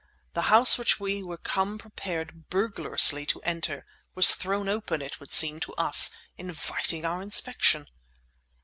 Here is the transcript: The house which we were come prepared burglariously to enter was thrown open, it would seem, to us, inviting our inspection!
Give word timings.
The 0.33 0.41
house 0.49 0.79
which 0.79 0.99
we 0.99 1.21
were 1.21 1.37
come 1.37 1.77
prepared 1.77 2.49
burglariously 2.49 3.23
to 3.27 3.41
enter 3.43 3.85
was 4.15 4.33
thrown 4.33 4.67
open, 4.67 4.99
it 4.99 5.19
would 5.19 5.31
seem, 5.31 5.59
to 5.59 5.75
us, 5.75 6.09
inviting 6.39 7.05
our 7.05 7.21
inspection! 7.21 7.85